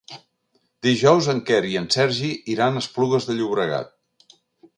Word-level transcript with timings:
Dijous 0.87 1.27
en 1.33 1.41
Quer 1.49 1.59
i 1.73 1.77
en 1.81 1.85
Sergi 1.97 2.31
iran 2.55 2.81
a 2.81 2.85
Esplugues 2.87 3.29
de 3.31 3.37
Llobregat. 3.39 4.35